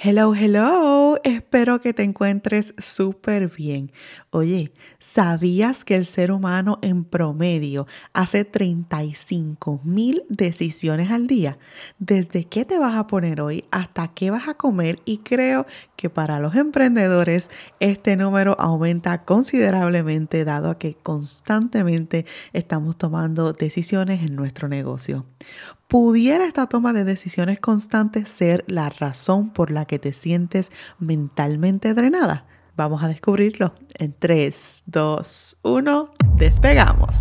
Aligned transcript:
Hello, 0.00 0.32
hello, 0.32 1.18
espero 1.24 1.80
que 1.80 1.92
te 1.92 2.04
encuentres 2.04 2.72
súper 2.78 3.48
bien. 3.48 3.90
Oye, 4.30 4.72
¿sabías 5.00 5.84
que 5.84 5.96
el 5.96 6.06
ser 6.06 6.30
humano 6.30 6.78
en 6.82 7.02
promedio 7.02 7.88
hace 8.12 8.44
35 8.44 9.80
mil 9.82 10.22
decisiones 10.28 11.10
al 11.10 11.26
día? 11.26 11.58
Desde 11.98 12.44
qué 12.44 12.64
te 12.64 12.78
vas 12.78 12.94
a 12.94 13.08
poner 13.08 13.40
hoy 13.40 13.64
hasta 13.72 14.06
qué 14.14 14.30
vas 14.30 14.46
a 14.46 14.54
comer 14.54 15.00
y 15.04 15.18
creo 15.18 15.66
que 15.96 16.08
para 16.08 16.38
los 16.38 16.54
emprendedores 16.54 17.50
este 17.80 18.14
número 18.14 18.54
aumenta 18.60 19.24
considerablemente 19.24 20.44
dado 20.44 20.70
a 20.70 20.78
que 20.78 20.94
constantemente 20.94 22.24
estamos 22.52 22.96
tomando 22.98 23.52
decisiones 23.52 24.22
en 24.22 24.36
nuestro 24.36 24.68
negocio. 24.68 25.26
¿Pudiera 25.88 26.44
esta 26.44 26.66
toma 26.66 26.92
de 26.92 27.04
decisiones 27.04 27.60
constantes 27.60 28.28
ser 28.28 28.62
la 28.66 28.90
razón 28.90 29.48
por 29.48 29.70
la 29.70 29.86
que 29.86 29.98
te 29.98 30.12
sientes 30.12 30.70
mentalmente 30.98 31.94
drenada? 31.94 32.44
Vamos 32.76 33.02
a 33.02 33.08
descubrirlo 33.08 33.72
en 33.94 34.14
3, 34.18 34.82
2, 34.84 35.56
1, 35.62 36.10
despegamos. 36.36 37.16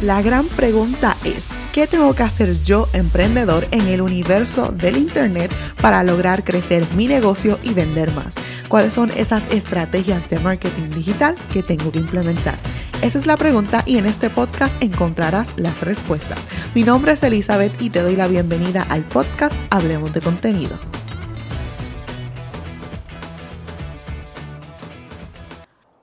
La 0.00 0.22
gran 0.22 0.48
pregunta 0.48 1.14
es, 1.26 1.46
¿qué 1.74 1.86
tengo 1.86 2.14
que 2.14 2.22
hacer 2.22 2.56
yo, 2.64 2.88
emprendedor, 2.94 3.68
en 3.72 3.88
el 3.88 4.00
universo 4.00 4.72
del 4.72 4.96
Internet 4.96 5.54
para 5.82 6.02
lograr 6.02 6.44
crecer 6.44 6.86
mi 6.94 7.08
negocio 7.08 7.58
y 7.62 7.74
vender 7.74 8.10
más? 8.14 8.36
¿Cuáles 8.68 8.94
son 8.94 9.10
esas 9.10 9.44
estrategias 9.52 10.30
de 10.30 10.38
marketing 10.38 10.90
digital 10.94 11.36
que 11.52 11.62
tengo 11.62 11.92
que 11.92 11.98
implementar? 11.98 12.58
Esa 13.02 13.18
es 13.18 13.26
la 13.26 13.36
pregunta 13.36 13.82
y 13.86 13.98
en 13.98 14.06
este 14.06 14.30
podcast 14.30 14.74
encontrarás 14.82 15.58
las 15.58 15.80
respuestas. 15.82 16.40
Mi 16.74 16.82
nombre 16.82 17.12
es 17.12 17.22
Elizabeth 17.22 17.80
y 17.80 17.90
te 17.90 18.00
doy 18.00 18.16
la 18.16 18.26
bienvenida 18.26 18.82
al 18.82 19.04
podcast 19.04 19.54
Hablemos 19.70 20.14
de 20.14 20.22
contenido. 20.22 20.95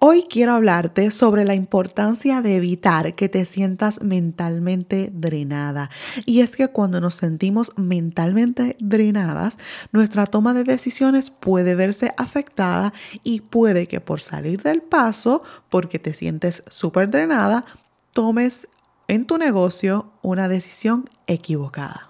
Hoy 0.05 0.23
quiero 0.23 0.51
hablarte 0.51 1.11
sobre 1.11 1.45
la 1.45 1.55
importancia 1.55 2.41
de 2.41 2.57
evitar 2.57 3.15
que 3.15 3.29
te 3.29 3.45
sientas 3.45 4.01
mentalmente 4.01 5.09
drenada. 5.13 5.89
Y 6.25 6.41
es 6.41 6.57
que 6.57 6.67
cuando 6.67 6.99
nos 6.99 7.15
sentimos 7.15 7.71
mentalmente 7.77 8.75
drenadas, 8.81 9.57
nuestra 9.93 10.25
toma 10.25 10.53
de 10.53 10.65
decisiones 10.65 11.29
puede 11.29 11.75
verse 11.75 12.13
afectada 12.17 12.91
y 13.23 13.39
puede 13.39 13.87
que 13.87 14.01
por 14.01 14.19
salir 14.19 14.61
del 14.61 14.81
paso, 14.81 15.41
porque 15.69 15.99
te 15.99 16.13
sientes 16.13 16.63
súper 16.67 17.09
drenada, 17.09 17.63
tomes 18.11 18.67
en 19.07 19.23
tu 19.23 19.37
negocio 19.37 20.11
una 20.21 20.49
decisión 20.49 21.09
equivocada. 21.27 22.09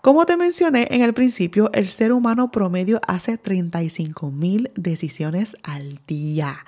Como 0.00 0.24
te 0.24 0.38
mencioné 0.38 0.88
en 0.90 1.02
el 1.02 1.12
principio, 1.12 1.70
el 1.74 1.90
ser 1.90 2.10
humano 2.10 2.50
promedio 2.50 3.02
hace 3.06 3.36
35 3.36 4.30
mil 4.30 4.70
decisiones 4.76 5.58
al 5.62 6.00
día. 6.06 6.64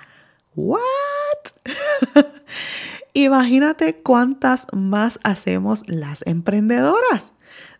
¿What? 0.55 0.81
Imagínate 3.13 4.01
cuántas 4.01 4.67
más 4.73 5.19
hacemos 5.23 5.83
las 5.87 6.25
emprendedoras. 6.25 7.33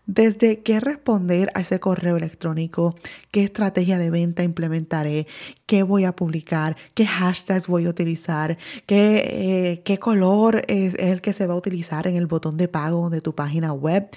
Desde 0.08 0.62
qué 0.62 0.80
responder 0.80 1.50
a 1.56 1.62
ese 1.62 1.80
correo 1.80 2.18
electrónico, 2.18 2.96
qué 3.32 3.44
estrategia 3.44 3.98
de 3.98 4.12
venta 4.12 4.44
implementaré, 4.44 5.26
qué 5.66 5.82
voy 5.82 6.06
a 6.06 6.16
publicar, 6.16 6.78
qué 6.94 7.08
hashtags 7.08 7.66
voy 7.66 7.88
a 7.88 7.90
utilizar, 7.90 8.58
qué, 8.86 9.24
eh, 9.26 9.82
qué 9.84 9.98
color 9.98 10.62
es 10.68 10.94
el 11.00 11.22
que 11.22 11.34
se 11.34 11.48
va 11.48 11.56
a 11.56 11.58
utilizar 11.58 12.06
en 12.06 12.18
el 12.18 12.28
botón 12.28 12.56
de 12.56 12.68
pago 12.68 13.10
de 13.10 13.22
tu 13.22 13.34
página 13.34 13.74
web. 13.74 14.08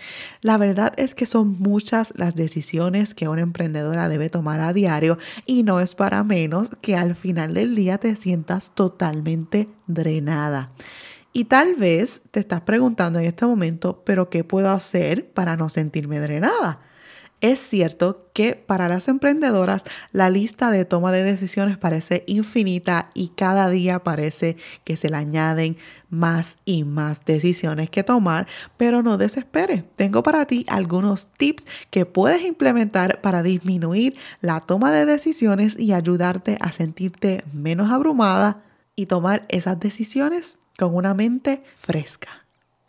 La 0.43 0.59
verdad 0.59 0.93
es 0.99 1.15
que 1.15 1.25
son 1.25 1.59
muchas 1.59 2.13
las 2.17 2.35
decisiones 2.35 3.15
que 3.15 3.29
una 3.29 3.41
emprendedora 3.41 4.11
debe 4.11 4.29
tomar 4.29 4.61
a 4.61 4.75
diario 4.75 5.17
y 5.47 5.63
no 5.63 5.81
es 5.81 5.95
para 5.95 6.23
menos 6.23 6.69
que 6.83 6.97
al 6.97 7.17
final 7.17 7.55
del 7.55 7.75
día 7.75 7.97
te 7.97 8.15
sientas 8.15 8.73
totalmente 8.75 9.69
drenada. 9.87 10.71
Y 11.39 11.45
tal 11.45 11.77
vez 11.77 12.21
te 12.33 12.41
estás 12.41 12.63
preguntando 12.63 13.21
en 13.21 13.27
este 13.27 13.47
momento, 13.47 14.03
pero 14.05 14.29
¿qué 14.29 14.43
puedo 14.43 14.73
hacer 14.73 15.31
para 15.31 15.57
no 15.57 15.69
sentirme 15.69 16.19
drenada? 16.19 16.81
Es 17.41 17.61
cierto 17.61 18.29
que 18.33 18.57
para 18.57 18.89
las 18.89 19.07
emprendedoras 19.07 19.85
la 20.11 20.31
lista 20.31 20.73
de 20.73 20.85
toma 20.85 21.13
de 21.13 21.23
decisiones 21.23 21.79
parece 21.79 22.25
infinita 22.27 23.11
y 23.15 23.29
cada 23.37 23.71
día 23.71 24.03
parece 24.03 24.57
que 24.83 24.97
se 24.97 25.11
le 25.11 25.17
añaden 25.17 25.77
más 26.11 26.59
y 26.65 26.83
más 26.83 27.25
decisiones 27.25 27.89
que 27.89 28.03
tomar, 28.03 28.49
pero 28.77 29.05
no 29.05 29.17
desesperes. 29.17 29.85
Tengo 29.95 30.25
para 30.25 30.45
ti 30.45 30.67
algunos 30.67 31.29
tips 31.29 31.69
que 31.91 32.05
puedes 32.05 32.43
implementar 32.43 33.21
para 33.21 33.45
disminuir 33.45 34.17
la 34.41 34.59
toma 34.59 34.91
de 34.91 35.07
decisiones 35.07 35.79
y 35.79 35.93
ayudarte 35.93 36.59
a 36.61 36.73
sentirte 36.73 37.45
menos 37.53 37.93
abrumada 37.93 38.57
y 38.97 39.07
tomar 39.07 39.47
esas 39.49 39.79
decisiones 39.79 40.59
con 40.79 40.95
una 40.95 41.13
mente 41.13 41.61
fresca. 41.75 42.47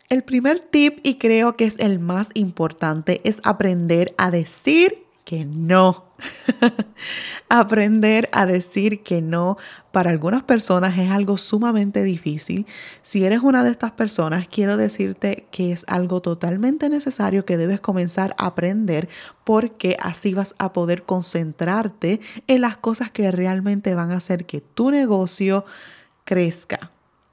El 0.08 0.22
primer 0.22 0.60
tip, 0.60 1.00
y 1.02 1.16
creo 1.16 1.56
que 1.56 1.64
es 1.64 1.76
el 1.78 1.98
más 1.98 2.30
importante, 2.34 3.20
es 3.24 3.40
aprender 3.42 4.14
a 4.16 4.30
decir 4.30 5.04
que 5.24 5.44
no. 5.44 6.06
aprender 7.48 8.28
a 8.32 8.46
decir 8.46 9.02
que 9.02 9.22
no 9.22 9.56
para 9.90 10.10
algunas 10.10 10.44
personas 10.44 10.98
es 10.98 11.10
algo 11.10 11.36
sumamente 11.36 12.04
difícil. 12.04 12.66
Si 13.02 13.24
eres 13.24 13.40
una 13.40 13.64
de 13.64 13.70
estas 13.70 13.92
personas, 13.92 14.46
quiero 14.48 14.76
decirte 14.76 15.46
que 15.50 15.72
es 15.72 15.84
algo 15.88 16.20
totalmente 16.20 16.88
necesario 16.88 17.44
que 17.44 17.56
debes 17.56 17.80
comenzar 17.80 18.34
a 18.38 18.46
aprender 18.46 19.08
porque 19.44 19.96
así 20.00 20.34
vas 20.34 20.54
a 20.58 20.72
poder 20.72 21.02
concentrarte 21.04 22.20
en 22.46 22.60
las 22.60 22.76
cosas 22.76 23.10
que 23.10 23.30
realmente 23.30 23.94
van 23.94 24.12
a 24.12 24.16
hacer 24.16 24.46
que 24.46 24.60
tu 24.60 24.90
negocio 24.90 25.64
crezca. 26.24 26.90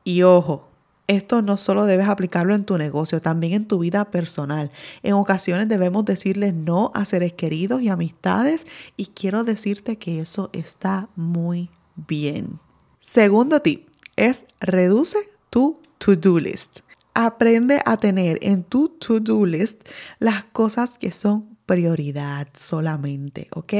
Y 0.08 0.24
ojo, 0.24 0.70
esto 1.08 1.42
no 1.42 1.58
solo 1.58 1.84
debes 1.84 2.08
aplicarlo 2.08 2.56
en 2.56 2.64
tu 2.64 2.78
negocio, 2.78 3.20
también 3.20 3.52
en 3.52 3.66
tu 3.68 3.80
vida 3.80 4.10
personal. 4.10 4.72
En 5.04 5.16
ocasiones 5.16 5.68
debemos 5.68 6.06
decirle 6.06 6.54
no 6.54 6.94
a 6.96 7.04
seres 7.04 7.34
queridos 7.34 7.82
y 7.82 7.90
amistades 7.90 8.66
y 8.96 9.08
quiero 9.08 9.44
decirte 9.44 9.98
que 9.98 10.22
eso 10.22 10.50
está 10.54 11.10
muy 11.18 11.70
bien. 12.08 12.58
Segundo 13.02 13.62
tip 13.62 13.90
es 14.16 14.46
reduce 14.62 15.18
tu 15.50 15.82
to-do 15.98 16.40
list. 16.40 16.80
Aprende 17.14 17.82
a 17.86 17.98
tener 17.98 18.40
en 18.42 18.64
tu 18.64 18.88
to-do 18.88 19.46
list 19.46 19.82
las 20.20 20.46
cosas 20.46 20.98
que 20.98 21.12
son 21.12 21.58
prioridad 21.66 22.48
solamente, 22.58 23.50
¿ok? 23.54 23.74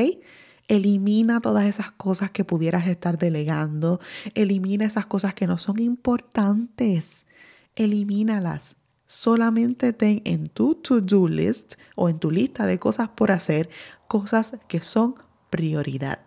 Elimina 0.68 1.40
todas 1.40 1.66
esas 1.66 1.92
cosas 1.92 2.32
que 2.32 2.44
pudieras 2.44 2.88
estar 2.88 3.18
delegando. 3.18 4.00
Elimina 4.36 4.86
esas 4.86 5.06
cosas 5.06 5.34
que 5.34 5.48
no 5.48 5.58
son 5.58 5.80
importantes. 5.80 7.26
Elimínalas. 7.76 8.76
Solamente 9.08 9.94
ten 9.94 10.22
en 10.26 10.50
tu 10.50 10.76
to-do 10.76 11.30
list 11.30 11.76
o 11.96 12.10
en 12.10 12.20
tu 12.20 12.30
lista 12.30 12.66
de 12.66 12.78
cosas 12.78 13.08
por 13.08 13.32
hacer 13.32 13.70
cosas 14.08 14.58
que 14.68 14.82
son 14.82 15.16
prioridad. 15.50 16.20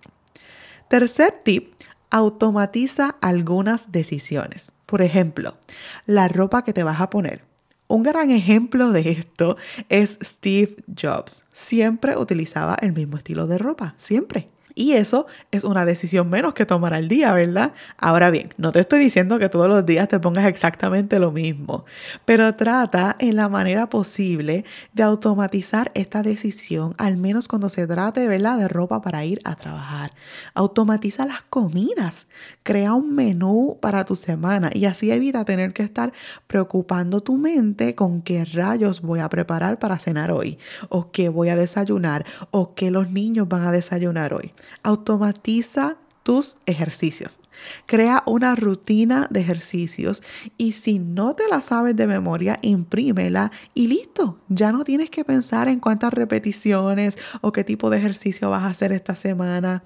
Tercer 0.88 1.42
tip, 1.44 1.74
automatiza 2.10 3.16
algunas 3.20 3.92
decisiones. 3.92 4.72
Por 4.86 5.02
ejemplo, 5.02 5.58
la 6.06 6.28
ropa 6.28 6.64
que 6.64 6.72
te 6.72 6.82
vas 6.82 7.00
a 7.00 7.10
poner. 7.10 7.49
Un 7.90 8.04
gran 8.04 8.30
ejemplo 8.30 8.92
de 8.92 9.10
esto 9.10 9.56
es 9.88 10.16
Steve 10.22 10.76
Jobs. 10.96 11.42
Siempre 11.52 12.16
utilizaba 12.16 12.76
el 12.80 12.92
mismo 12.92 13.16
estilo 13.16 13.48
de 13.48 13.58
ropa, 13.58 13.94
siempre. 13.96 14.48
Y 14.74 14.92
eso 14.92 15.26
es 15.50 15.64
una 15.64 15.84
decisión 15.84 16.30
menos 16.30 16.54
que 16.54 16.66
tomar 16.66 16.94
al 16.94 17.08
día, 17.08 17.32
¿verdad? 17.32 17.72
Ahora 17.98 18.30
bien, 18.30 18.54
no 18.56 18.72
te 18.72 18.80
estoy 18.80 19.00
diciendo 19.00 19.38
que 19.38 19.48
todos 19.48 19.68
los 19.68 19.84
días 19.86 20.08
te 20.08 20.20
pongas 20.20 20.46
exactamente 20.46 21.18
lo 21.18 21.32
mismo, 21.32 21.84
pero 22.24 22.54
trata 22.54 23.16
en 23.18 23.36
la 23.36 23.48
manera 23.48 23.88
posible 23.88 24.64
de 24.92 25.02
automatizar 25.02 25.90
esta 25.94 26.22
decisión, 26.22 26.94
al 26.98 27.16
menos 27.16 27.48
cuando 27.48 27.68
se 27.68 27.86
trate, 27.86 28.26
¿verdad?, 28.28 28.58
de 28.58 28.68
ropa 28.68 29.00
para 29.02 29.24
ir 29.24 29.40
a 29.44 29.56
trabajar. 29.56 30.12
Automatiza 30.54 31.26
las 31.26 31.42
comidas, 31.42 32.26
crea 32.62 32.94
un 32.94 33.14
menú 33.14 33.78
para 33.80 34.04
tu 34.04 34.16
semana 34.16 34.70
y 34.72 34.84
así 34.86 35.10
evita 35.10 35.44
tener 35.44 35.72
que 35.72 35.82
estar 35.82 36.12
preocupando 36.46 37.20
tu 37.20 37.36
mente 37.36 37.94
con 37.94 38.22
qué 38.22 38.44
rayos 38.44 39.00
voy 39.02 39.20
a 39.20 39.28
preparar 39.28 39.78
para 39.78 39.98
cenar 39.98 40.30
hoy, 40.30 40.58
o 40.88 41.10
qué 41.10 41.28
voy 41.28 41.48
a 41.48 41.56
desayunar, 41.56 42.24
o 42.50 42.74
qué 42.74 42.90
los 42.90 43.10
niños 43.10 43.48
van 43.48 43.62
a 43.62 43.72
desayunar 43.72 44.34
hoy. 44.34 44.52
Automatiza 44.82 45.96
tus 46.22 46.56
ejercicios. 46.66 47.40
Crea 47.86 48.22
una 48.26 48.54
rutina 48.54 49.26
de 49.30 49.40
ejercicios 49.40 50.22
y 50.58 50.72
si 50.72 50.98
no 50.98 51.34
te 51.34 51.48
la 51.48 51.60
sabes 51.60 51.96
de 51.96 52.06
memoria, 52.06 52.58
imprímela 52.62 53.50
y 53.74 53.88
listo. 53.88 54.38
Ya 54.48 54.72
no 54.72 54.84
tienes 54.84 55.10
que 55.10 55.24
pensar 55.24 55.68
en 55.68 55.80
cuántas 55.80 56.12
repeticiones 56.12 57.18
o 57.40 57.52
qué 57.52 57.64
tipo 57.64 57.90
de 57.90 57.98
ejercicio 57.98 58.50
vas 58.50 58.64
a 58.64 58.68
hacer 58.68 58.92
esta 58.92 59.14
semana. 59.14 59.82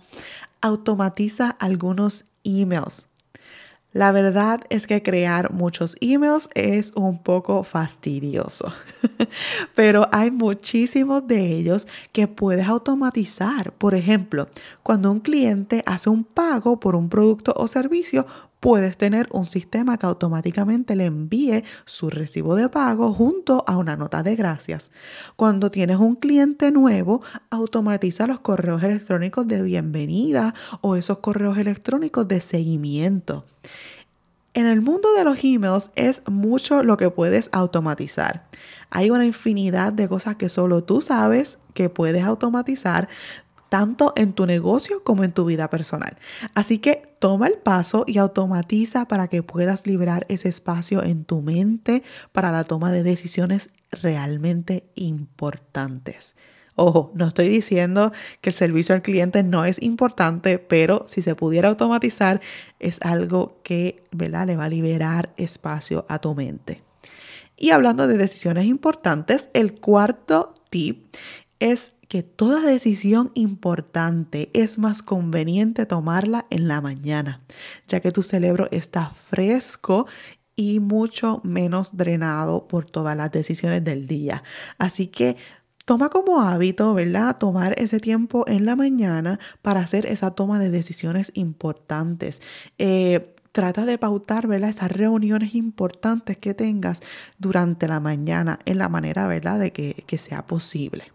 Automatiza 0.60 1.50
algunos 1.50 2.24
emails. 2.42 3.06
La 3.94 4.10
verdad 4.10 4.60
es 4.70 4.88
que 4.88 5.04
crear 5.04 5.52
muchos 5.52 5.96
emails 6.00 6.48
es 6.54 6.92
un 6.96 7.22
poco 7.22 7.62
fastidioso, 7.62 8.72
pero 9.76 10.08
hay 10.10 10.32
muchísimos 10.32 11.24
de 11.28 11.46
ellos 11.46 11.86
que 12.10 12.26
puedes 12.26 12.66
automatizar. 12.66 13.70
Por 13.70 13.94
ejemplo, 13.94 14.48
cuando 14.82 15.12
un 15.12 15.20
cliente 15.20 15.84
hace 15.86 16.10
un 16.10 16.24
pago 16.24 16.80
por 16.80 16.96
un 16.96 17.08
producto 17.08 17.54
o 17.56 17.68
servicio, 17.68 18.26
puedes 18.64 18.96
tener 18.96 19.28
un 19.30 19.44
sistema 19.44 19.98
que 19.98 20.06
automáticamente 20.06 20.96
le 20.96 21.04
envíe 21.04 21.64
su 21.84 22.08
recibo 22.08 22.54
de 22.54 22.70
pago 22.70 23.12
junto 23.12 23.62
a 23.66 23.76
una 23.76 23.94
nota 23.94 24.22
de 24.22 24.36
gracias. 24.36 24.90
Cuando 25.36 25.70
tienes 25.70 25.98
un 25.98 26.16
cliente 26.16 26.70
nuevo, 26.70 27.22
automatiza 27.50 28.26
los 28.26 28.40
correos 28.40 28.82
electrónicos 28.82 29.46
de 29.46 29.60
bienvenida 29.60 30.54
o 30.80 30.96
esos 30.96 31.18
correos 31.18 31.58
electrónicos 31.58 32.26
de 32.26 32.40
seguimiento. 32.40 33.44
En 34.54 34.64
el 34.64 34.80
mundo 34.80 35.12
de 35.12 35.24
los 35.24 35.44
emails 35.44 35.90
es 35.94 36.22
mucho 36.26 36.82
lo 36.82 36.96
que 36.96 37.10
puedes 37.10 37.50
automatizar. 37.52 38.46
Hay 38.88 39.10
una 39.10 39.26
infinidad 39.26 39.92
de 39.92 40.08
cosas 40.08 40.36
que 40.36 40.48
solo 40.48 40.84
tú 40.84 41.02
sabes 41.02 41.58
que 41.74 41.90
puedes 41.90 42.24
automatizar, 42.24 43.08
tanto 43.74 44.12
en 44.14 44.34
tu 44.34 44.46
negocio 44.46 45.02
como 45.02 45.24
en 45.24 45.32
tu 45.32 45.44
vida 45.46 45.68
personal. 45.68 46.16
Así 46.54 46.78
que 46.78 47.02
toma 47.18 47.48
el 47.48 47.54
paso 47.54 48.04
y 48.06 48.18
automatiza 48.18 49.06
para 49.06 49.26
que 49.26 49.42
puedas 49.42 49.84
liberar 49.84 50.26
ese 50.28 50.48
espacio 50.48 51.02
en 51.02 51.24
tu 51.24 51.42
mente 51.42 52.04
para 52.30 52.52
la 52.52 52.62
toma 52.62 52.92
de 52.92 53.02
decisiones 53.02 53.70
realmente 53.90 54.84
importantes. 54.94 56.36
Ojo, 56.76 57.10
no 57.16 57.26
estoy 57.26 57.48
diciendo 57.48 58.12
que 58.40 58.50
el 58.50 58.54
servicio 58.54 58.94
al 58.94 59.02
cliente 59.02 59.42
no 59.42 59.64
es 59.64 59.82
importante, 59.82 60.60
pero 60.60 61.04
si 61.08 61.20
se 61.20 61.34
pudiera 61.34 61.68
automatizar 61.68 62.40
es 62.78 63.00
algo 63.02 63.58
que 63.64 64.04
¿verdad? 64.12 64.46
le 64.46 64.56
va 64.56 64.66
a 64.66 64.68
liberar 64.68 65.30
espacio 65.36 66.06
a 66.08 66.20
tu 66.20 66.32
mente. 66.36 66.84
Y 67.56 67.70
hablando 67.70 68.06
de 68.06 68.18
decisiones 68.18 68.66
importantes, 68.66 69.48
el 69.52 69.80
cuarto 69.80 70.54
tip 70.70 71.06
es 71.64 71.94
que 72.08 72.22
toda 72.22 72.60
decisión 72.60 73.30
importante 73.32 74.50
es 74.52 74.78
más 74.78 75.02
conveniente 75.02 75.86
tomarla 75.86 76.44
en 76.50 76.68
la 76.68 76.82
mañana, 76.82 77.40
ya 77.88 78.00
que 78.00 78.12
tu 78.12 78.22
cerebro 78.22 78.68
está 78.70 79.12
fresco 79.30 80.06
y 80.56 80.78
mucho 80.78 81.40
menos 81.42 81.96
drenado 81.96 82.68
por 82.68 82.84
todas 82.84 83.16
las 83.16 83.32
decisiones 83.32 83.82
del 83.82 84.06
día. 84.06 84.42
Así 84.76 85.06
que 85.06 85.38
toma 85.86 86.10
como 86.10 86.42
hábito, 86.42 86.92
¿verdad? 86.92 87.38
Tomar 87.38 87.74
ese 87.78 87.98
tiempo 87.98 88.44
en 88.46 88.66
la 88.66 88.76
mañana 88.76 89.40
para 89.62 89.80
hacer 89.80 90.04
esa 90.04 90.32
toma 90.32 90.58
de 90.58 90.68
decisiones 90.68 91.32
importantes. 91.34 92.42
Eh, 92.76 93.34
trata 93.52 93.86
de 93.86 93.96
pautar, 93.96 94.46
¿verdad? 94.48 94.68
Esas 94.68 94.92
reuniones 94.92 95.54
importantes 95.54 96.36
que 96.36 96.52
tengas 96.52 97.00
durante 97.38 97.88
la 97.88 98.00
mañana 98.00 98.58
en 98.66 98.76
la 98.76 98.90
manera, 98.90 99.26
¿verdad? 99.26 99.58
De 99.58 99.72
que, 99.72 100.04
que 100.06 100.18
sea 100.18 100.46
posible. 100.46 101.14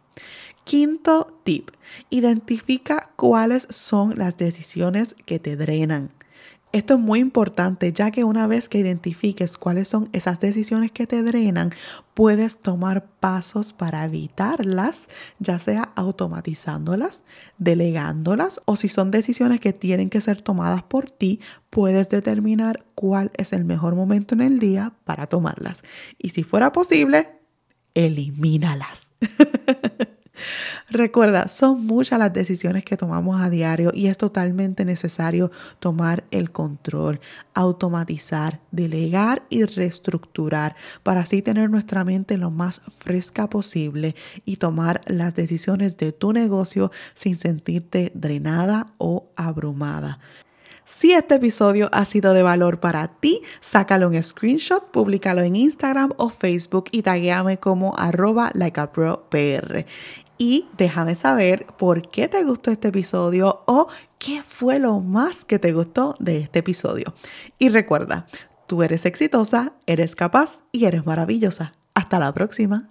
Quinto 0.64 1.40
tip, 1.44 1.72
identifica 2.10 3.10
cuáles 3.16 3.68
son 3.72 4.18
las 4.18 4.38
decisiones 4.38 5.16
que 5.26 5.40
te 5.40 5.56
drenan. 5.56 6.12
Esto 6.72 6.94
es 6.94 7.00
muy 7.00 7.18
importante 7.18 7.92
ya 7.92 8.12
que 8.12 8.24
una 8.24 8.46
vez 8.46 8.70
que 8.70 8.78
identifiques 8.78 9.58
cuáles 9.58 9.88
son 9.88 10.08
esas 10.14 10.40
decisiones 10.40 10.92
que 10.92 11.08
te 11.08 11.24
drenan, 11.24 11.72
puedes 12.14 12.60
tomar 12.60 13.08
pasos 13.20 13.74
para 13.74 14.06
evitarlas, 14.06 15.08
ya 15.40 15.58
sea 15.58 15.92
automatizándolas, 15.96 17.24
delegándolas 17.58 18.62
o 18.66 18.76
si 18.76 18.88
son 18.88 19.10
decisiones 19.10 19.60
que 19.60 19.74
tienen 19.74 20.12
que 20.12 20.22
ser 20.22 20.44
tomadas 20.44 20.84
por 20.84 21.10
ti, 21.10 21.40
puedes 21.72 22.08
determinar 22.10 22.86
cuál 22.94 23.32
es 23.36 23.52
el 23.52 23.66
mejor 23.66 23.96
momento 23.96 24.36
en 24.36 24.42
el 24.42 24.60
día 24.60 24.94
para 25.06 25.26
tomarlas. 25.26 25.82
Y 26.20 26.30
si 26.30 26.44
fuera 26.44 26.72
posible, 26.72 27.40
elimínalas. 27.96 29.09
Recuerda, 30.90 31.48
son 31.48 31.86
muchas 31.86 32.20
las 32.20 32.34
decisiones 32.34 32.84
que 32.84 32.98
tomamos 32.98 33.42
a 33.42 33.50
diario 33.50 33.92
y 33.94 34.08
es 34.08 34.18
totalmente 34.18 34.86
necesario 34.86 35.52
tomar 35.80 36.24
el 36.32 36.52
control, 36.52 37.20
automatizar, 37.54 38.60
delegar 38.72 39.44
y 39.50 39.66
reestructurar 39.66 40.76
para 41.04 41.22
así 41.22 41.42
tener 41.42 41.70
nuestra 41.70 42.04
mente 42.04 42.38
lo 42.38 42.52
más 42.52 42.82
fresca 42.98 43.50
posible 43.50 44.16
y 44.46 44.58
tomar 44.58 45.02
las 45.06 45.36
decisiones 45.36 45.98
de 45.98 46.12
tu 46.12 46.34
negocio 46.34 46.92
sin 47.16 47.38
sentirte 47.38 48.12
drenada 48.16 48.94
o 48.98 49.30
abrumada. 49.36 50.20
Si 50.92 51.14
este 51.14 51.36
episodio 51.36 51.88
ha 51.94 52.04
sido 52.04 52.34
de 52.34 52.44
valor 52.44 52.82
para 52.82 53.08
ti, 53.08 53.42
sácalo 53.62 54.10
un 54.10 54.22
screenshot, 54.22 54.92
públicalo 54.92 55.42
en 55.42 55.56
Instagram 55.56 56.12
o 56.18 56.30
Facebook 56.30 56.86
y 56.92 57.04
taguéame 57.04 57.58
como 57.58 57.98
arroba 57.98 58.52
likeapropr 58.54 59.86
y 60.38 60.68
déjame 60.78 61.16
saber 61.16 61.68
por 61.78 62.10
qué 62.10 62.28
te 62.28 62.44
gustó 62.44 62.72
este 62.72 62.88
episodio 62.88 63.62
o 63.66 63.88
qué 64.18 64.42
fue 64.42 64.80
lo 64.80 65.00
más 65.00 65.46
que 65.46 65.60
te 65.60 65.72
gustó 65.72 66.16
de 66.20 66.40
este 66.40 66.60
episodio. 66.60 67.14
Y 67.60 67.70
recuerda, 67.70 68.26
tú 68.66 68.84
eres 68.84 69.06
exitosa, 69.06 69.74
eres 69.86 70.16
capaz 70.16 70.64
y 70.72 70.86
eres 70.86 71.06
maravillosa. 71.06 71.74
Hasta 71.94 72.20
la 72.20 72.34
próxima. 72.34 72.90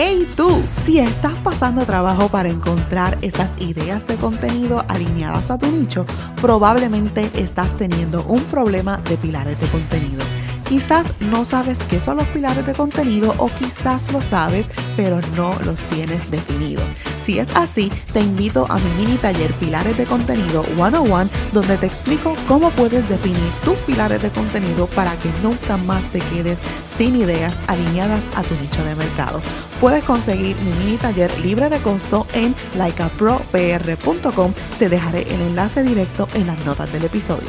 ¡Hey 0.00 0.28
tú! 0.36 0.62
Si 0.84 1.00
estás 1.00 1.36
pasando 1.40 1.84
trabajo 1.84 2.28
para 2.28 2.48
encontrar 2.48 3.18
esas 3.20 3.60
ideas 3.60 4.06
de 4.06 4.14
contenido 4.14 4.84
alineadas 4.86 5.50
a 5.50 5.58
tu 5.58 5.66
nicho, 5.72 6.06
probablemente 6.40 7.28
estás 7.34 7.76
teniendo 7.76 8.22
un 8.28 8.40
problema 8.44 8.98
de 8.98 9.16
pilares 9.16 9.60
de 9.60 9.66
contenido. 9.66 10.22
Quizás 10.68 11.14
no 11.20 11.46
sabes 11.46 11.78
qué 11.88 11.98
son 11.98 12.18
los 12.18 12.26
pilares 12.26 12.66
de 12.66 12.74
contenido 12.74 13.34
o 13.38 13.48
quizás 13.48 14.12
lo 14.12 14.20
sabes, 14.20 14.68
pero 14.96 15.18
no 15.34 15.50
los 15.64 15.80
tienes 15.88 16.30
definidos. 16.30 16.84
Si 17.22 17.38
es 17.38 17.48
así, 17.54 17.90
te 18.12 18.20
invito 18.20 18.66
a 18.68 18.78
mi 18.78 18.90
mini 18.98 19.16
taller 19.16 19.52
Pilares 19.54 19.96
de 19.96 20.04
Contenido 20.04 20.64
101, 20.76 21.30
donde 21.52 21.76
te 21.78 21.86
explico 21.86 22.34
cómo 22.46 22.70
puedes 22.70 23.08
definir 23.08 23.50
tus 23.64 23.76
pilares 23.78 24.20
de 24.22 24.30
contenido 24.30 24.86
para 24.88 25.16
que 25.16 25.30
nunca 25.42 25.78
más 25.78 26.04
te 26.12 26.18
quedes 26.18 26.58
sin 26.84 27.16
ideas 27.16 27.58
alineadas 27.66 28.24
a 28.36 28.42
tu 28.42 28.54
nicho 28.56 28.84
de 28.84 28.94
mercado. 28.94 29.40
Puedes 29.80 30.04
conseguir 30.04 30.54
mi 30.56 30.72
mini 30.84 30.96
taller 30.98 31.30
libre 31.40 31.70
de 31.70 31.78
costo 31.78 32.26
en 32.34 32.54
likeapropr.com. 32.74 34.52
Te 34.78 34.88
dejaré 34.90 35.22
el 35.32 35.40
enlace 35.40 35.82
directo 35.82 36.28
en 36.34 36.46
las 36.46 36.62
notas 36.66 36.92
del 36.92 37.04
episodio. 37.04 37.48